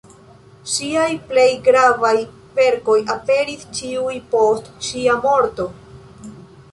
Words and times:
Ŝiaj 0.75 1.09
plej 1.31 1.49
gravaj 1.67 2.13
verkoj 2.59 2.95
aperis 3.15 3.65
ĉiuj 3.81 4.15
post 4.33 4.71
ŝia 4.87 5.19
morto. 5.27 5.69